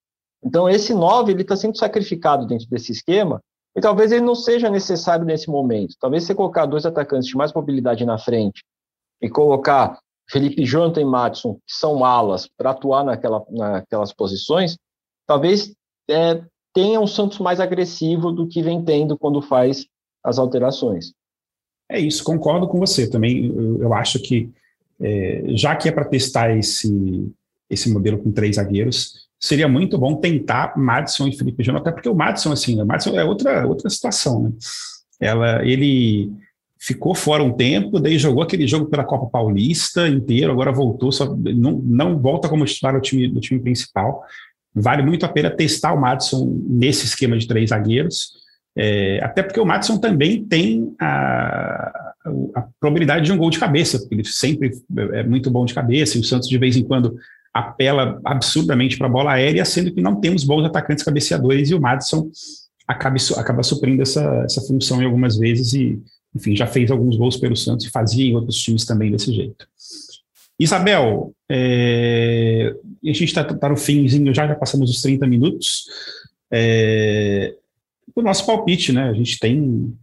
[0.44, 3.42] Então, esse 9 ele está sendo sacrificado dentro desse esquema
[3.76, 5.96] e talvez ele não seja necessário nesse momento.
[6.00, 8.64] Talvez você colocar dois atacantes de mais mobilidade na frente
[9.22, 14.78] e colocar Felipe Jonathan e Matson, que são alas, para atuar naquela, naquelas posições,
[15.28, 15.74] talvez
[16.10, 19.86] é, tenha um Santos mais agressivo do que vem tendo quando faz
[20.24, 21.14] as alterações.
[21.90, 23.48] É isso, concordo com você também.
[23.48, 24.50] Eu, eu acho que,
[25.02, 27.32] é, já que é para testar esse,
[27.70, 32.10] esse modelo com três zagueiros, seria muito bom tentar Madison e Felipe Jonathan, até porque
[32.10, 34.52] o Madison, assim, o Madison é outra, outra situação, né?
[35.20, 36.32] Ela, ele
[36.78, 41.36] ficou fora um tempo, daí jogou aquele jogo pela Copa Paulista inteiro, agora voltou, só
[41.36, 44.24] não, não volta como titular do time, do time principal.
[44.74, 48.39] Vale muito a pena testar o Madison nesse esquema de três zagueiros,
[48.78, 52.14] é, até porque o Madison também tem a,
[52.56, 54.72] a, probabilidade de um gol de cabeça, porque ele sempre
[55.14, 57.16] é muito bom de cabeça, e o Santos de vez em quando
[57.54, 61.82] apela absurdamente para a bola aérea, sendo que não temos bons atacantes cabeceadores, e o
[61.82, 62.30] Madison
[62.88, 66.00] acaba, acaba suprindo essa, essa função em algumas vezes, e
[66.36, 69.68] enfim, já fez alguns gols pelo Santos e fazia em outros times também desse jeito.
[70.60, 75.86] Isabel, é, a gente está tá no finzinho já, já passamos os 30 minutos.
[76.52, 77.56] É,
[78.16, 79.10] o nosso palpite, né?
[79.10, 79.98] A gente tem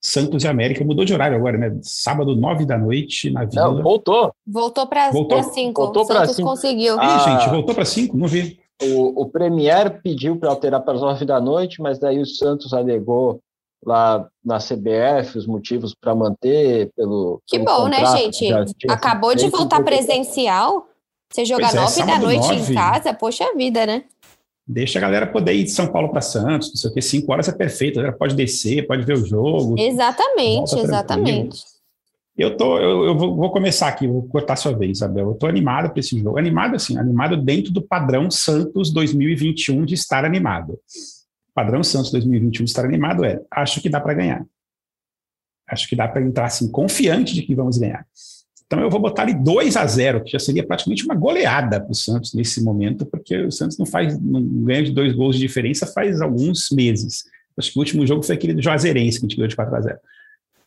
[0.00, 1.78] Santos e América, mudou de horário agora, né?
[1.82, 3.72] Sábado, nove da noite, na Vila.
[3.72, 4.32] Não, voltou.
[4.46, 5.10] Voltou para
[5.42, 5.82] cinco.
[5.82, 6.48] Voltou para cinco.
[6.48, 6.96] conseguiu.
[6.98, 8.16] Ah, Ih, gente, voltou para cinco?
[8.16, 8.58] Não vi.
[8.82, 12.72] O, o Premier pediu para alterar para as nove da noite, mas daí o Santos
[12.72, 13.40] alegou
[13.84, 17.40] lá na CBF os motivos para manter pelo.
[17.46, 18.46] Que pelo bom, né, gente?
[18.88, 20.86] Acabou de voltar presencial.
[21.32, 22.72] Você jogar é, nove da noite nove.
[22.72, 24.04] em casa, poxa vida, né?
[24.66, 27.32] Deixa a galera poder ir de São Paulo para Santos, não sei o que, cinco
[27.32, 29.78] horas é perfeito, a galera pode descer, pode ver o jogo.
[29.78, 31.64] Exatamente, exatamente.
[32.36, 35.28] Eu, tô, eu, eu vou, começar aqui, vou cortar sua vez, Isabel.
[35.28, 36.36] Eu tô animado para esse jogo.
[36.36, 40.78] Animado assim, animado dentro do padrão Santos 2021 de estar animado
[41.56, 44.46] padrão Santos 2021 estar animado é, acho que dá para ganhar.
[45.66, 48.06] Acho que dá para entrar assim, confiante de que vamos ganhar.
[48.66, 51.90] Então eu vou botar ali 2 a 0 que já seria praticamente uma goleada para
[51.90, 55.42] o Santos nesse momento, porque o Santos não faz, não ganha de dois gols de
[55.46, 57.24] diferença faz alguns meses.
[57.56, 59.74] Acho que o último jogo foi aquele do Juazeirense, que a gente ganhou de 4
[59.74, 59.98] a 0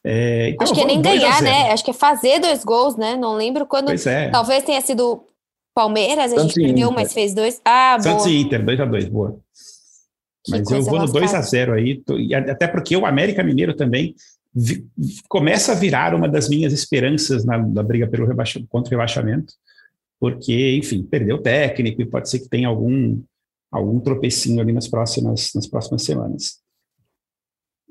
[0.01, 1.71] é, então Acho que é nem ganhar, né?
[1.71, 3.17] Acho que é fazer dois gols, né?
[3.17, 3.91] Não lembro quando.
[3.91, 4.29] É.
[4.29, 5.21] Talvez tenha sido
[5.75, 7.61] Palmeiras, a Santos gente perdeu, mas fez dois.
[7.65, 8.33] Ah, Santos boa.
[8.33, 9.37] e Inter, 2 a 2 boa.
[10.47, 12.01] Mas eu vou no 2 a 0 aí,
[12.49, 14.15] até porque o América Mineiro também
[14.53, 14.87] vi,
[15.27, 19.53] começa a virar uma das minhas esperanças na, na briga pelo rebaixa, contra o rebaixamento,
[20.19, 23.21] porque, enfim, perdeu o técnico e pode ser que tenha algum,
[23.71, 26.59] algum tropecinho ali nas próximas, nas próximas semanas.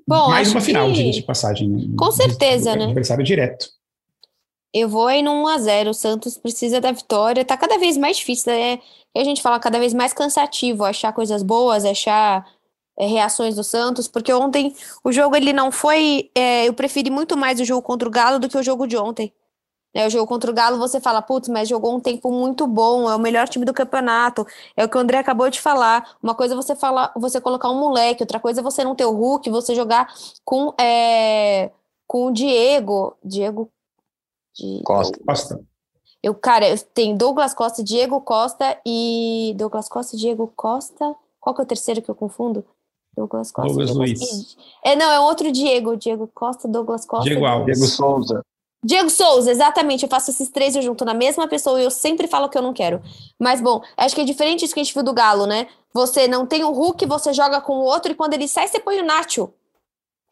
[0.06, 1.10] Bom, Mais uma final, que...
[1.10, 1.68] de passagem.
[1.68, 1.94] Né?
[1.98, 2.84] Com certeza, né?
[2.84, 3.68] Adversário direto.
[4.72, 5.90] Eu vou aí no 1x0.
[5.90, 7.44] O Santos precisa da vitória.
[7.44, 8.78] Tá cada vez mais difícil, né?
[9.14, 12.46] E a gente fala cada vez mais cansativo achar coisas boas, achar
[12.98, 16.30] é, reações do Santos, porque ontem o jogo ele não foi.
[16.34, 18.96] É, eu preferi muito mais o jogo contra o Galo do que o jogo de
[18.96, 19.32] ontem.
[19.94, 23.08] É, o jogo contra o Galo, você fala, putz, mas jogou um tempo muito bom,
[23.08, 24.46] é o melhor time do campeonato.
[24.76, 26.16] É o que o André acabou de falar.
[26.22, 29.06] Uma coisa é você falar, você colocar um moleque, outra coisa é você não ter
[29.06, 30.12] o Hulk, você jogar
[30.44, 31.70] com, é,
[32.06, 33.16] com o Diego.
[33.24, 33.70] Diego
[34.54, 34.82] de...
[34.84, 35.18] Costa.
[35.24, 35.60] Costa.
[36.22, 39.54] Eu, cara, tem Douglas Costa, Diego Costa e.
[39.56, 41.14] Douglas Costa, Diego Costa.
[41.40, 42.64] Qual que é o terceiro que eu confundo?
[43.18, 43.68] Douglas Costa.
[43.68, 44.56] Douglas Luiz.
[44.84, 45.96] É, não, é outro Diego.
[45.96, 47.24] Diego Costa, Douglas Costa.
[47.24, 47.78] Diego Alves.
[47.78, 48.42] Diego Souza.
[48.84, 50.04] Diego Souza, exatamente.
[50.04, 52.72] Eu faço esses três junto na mesma pessoa e eu sempre falo que eu não
[52.72, 53.02] quero.
[53.38, 55.66] Mas, bom, acho que é diferente isso que a gente viu do Galo, né?
[55.92, 58.78] Você não tem o Hulk, você joga com o outro e quando ele sai, você
[58.78, 59.52] põe o Nacho.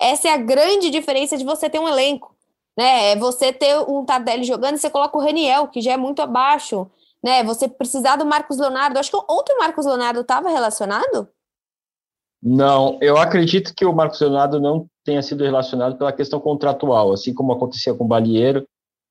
[0.01, 2.35] Essa é a grande diferença de você ter um elenco.
[2.77, 3.13] Né?
[3.13, 6.21] É você ter um Tardelli jogando e você coloca o Raniel, que já é muito
[6.23, 6.89] abaixo.
[7.25, 7.43] Né?
[7.43, 8.99] Você precisar do Marcos Leonardo.
[8.99, 11.29] Acho que ontem o Marcos Leonardo estava relacionado.
[12.49, 17.35] Não, eu acredito que o Marcos Leonardo não tenha sido relacionado pela questão contratual, assim
[17.35, 18.65] como acontecia com o Balieiro,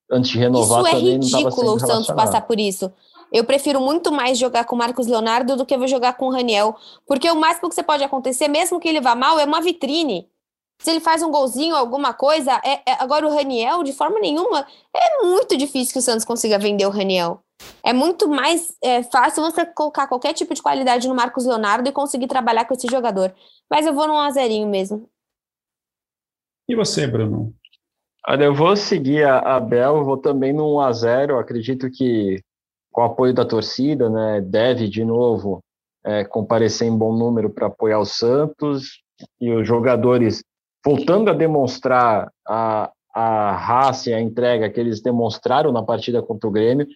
[0.10, 2.90] antes de renovar isso é também ridículo o Santos passar por isso.
[3.34, 6.32] Eu prefiro muito mais jogar com o Marcos Leonardo do que eu jogar com o
[6.32, 9.60] Raniel, porque o máximo que você pode acontecer, mesmo que ele vá mal, é uma
[9.60, 10.30] vitrine.
[10.80, 14.68] Se ele faz um golzinho, alguma coisa, é, é, agora o Raniel, de forma nenhuma,
[14.96, 17.40] é muito difícil que o Santos consiga vender o Raniel.
[17.84, 21.94] É muito mais é, fácil você colocar qualquer tipo de qualidade no Marcos Leonardo e
[21.94, 23.34] conseguir trabalhar com esse jogador.
[23.70, 25.10] Mas eu vou num azerinho mesmo.
[26.68, 27.54] E você, Bruno?
[28.28, 32.42] Olha, eu vou seguir a, a Bel, vou também num a 0 Acredito que
[32.92, 35.60] com o apoio da torcida, né, deve de novo
[36.04, 39.02] é, comparecer em bom número para apoiar o Santos
[39.40, 40.44] e os jogadores
[40.86, 46.48] voltando a demonstrar a, a raça e a entrega que eles demonstraram na partida contra
[46.48, 46.88] o Grêmio,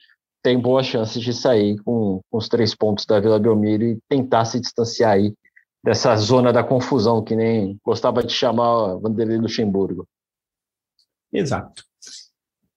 [0.44, 4.46] tem boas chances de sair com, com, os três pontos da Vila Belmiro e tentar
[4.46, 5.34] se distanciar aí
[5.84, 10.08] dessa zona da confusão, que nem gostava de chamar Vanderlei Luxemburgo.
[11.34, 11.84] Exato.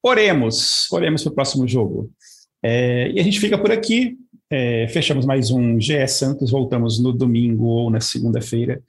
[0.03, 2.11] Oremos, oremos para o próximo jogo.
[2.62, 4.16] É, e a gente fica por aqui.
[4.51, 6.51] É, fechamos mais um GE Santos.
[6.51, 8.83] Voltamos no domingo ou na segunda-feira,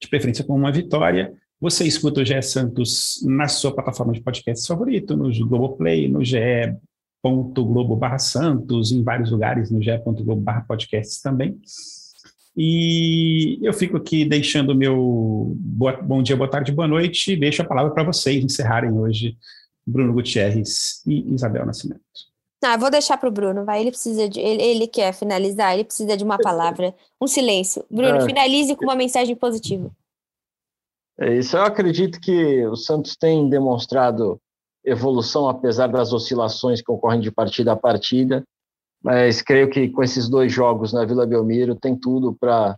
[0.00, 1.34] de preferência com uma vitória.
[1.60, 7.94] Você escuta o GE Santos na sua plataforma de podcast favorito, no Globoplay, no ge.globo
[7.96, 11.60] barra Santos, em vários lugares, no ge.globo barra podcasts também.
[12.56, 17.36] E eu fico aqui deixando o meu boa, bom dia, boa tarde, boa noite, e
[17.36, 19.36] deixo a palavra para vocês encerrarem hoje,
[19.86, 22.00] Bruno Gutierrez e Isabel Nascimento.
[22.64, 23.80] Ah, vou deixar para o Bruno, vai.
[23.80, 24.40] Ele precisa de.
[24.40, 27.84] Ele, ele, quer finalizar, ele precisa de uma palavra, um silêncio.
[27.90, 28.26] Bruno, é.
[28.26, 29.90] finalize com uma mensagem positiva.
[31.20, 31.56] É isso.
[31.56, 34.40] Eu acredito que o Santos tem demonstrado
[34.82, 38.42] evolução, apesar das oscilações que ocorrem de partida a partida.
[39.02, 42.74] Mas creio que com esses dois jogos na Vila Belmiro tem tudo para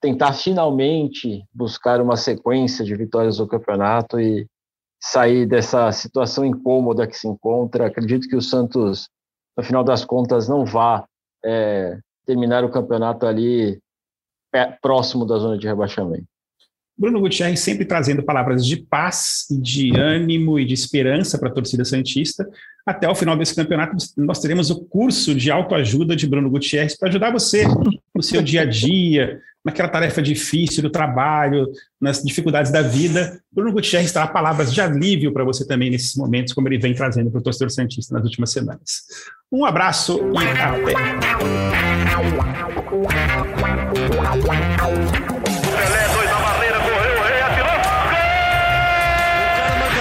[0.00, 4.46] tentar finalmente buscar uma sequência de vitórias do campeonato e
[4.98, 7.86] sair dessa situação incômoda que se encontra.
[7.86, 9.08] Acredito que o Santos,
[9.56, 11.06] no final das contas, não vá
[11.44, 13.78] é, terminar o campeonato ali
[14.80, 16.35] próximo da zona de rebaixamento.
[16.98, 21.84] Bruno Gutierrez sempre trazendo palavras de paz, de ânimo e de esperança para a torcida
[21.84, 22.48] Santista.
[22.86, 27.08] Até o final desse campeonato, nós teremos o curso de autoajuda de Bruno Gutierrez para
[27.08, 27.64] ajudar você
[28.14, 31.66] no seu dia a dia, naquela tarefa difícil do trabalho,
[32.00, 33.40] nas dificuldades da vida.
[33.52, 37.30] Bruno Gutierrez terá palavras de alívio para você também nesses momentos, como ele vem trazendo
[37.30, 39.02] para o torcedor Santista nas últimas semanas.
[39.52, 41.85] Um abraço e até.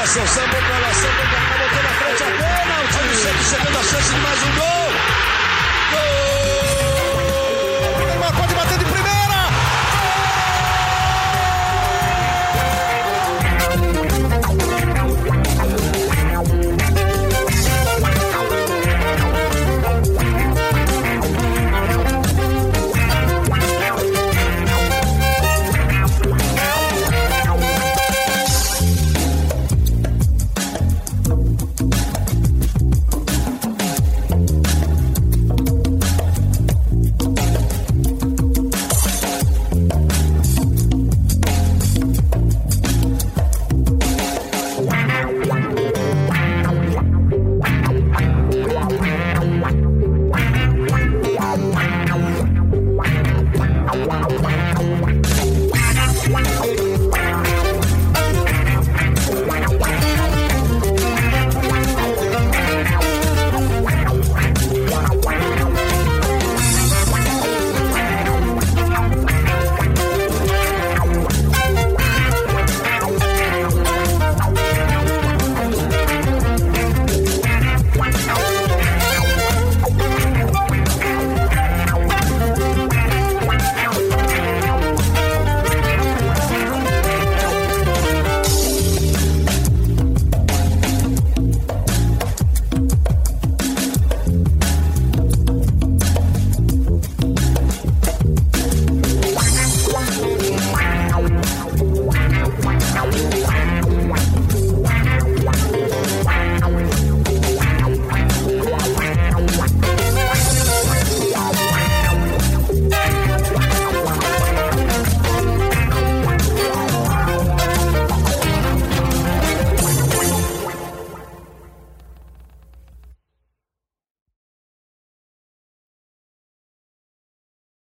[0.06, 2.88] O cara manda ação, samba lá, samba cá, botou na frente a bola.
[2.92, 4.75] Time chegando a chance de mais um gol.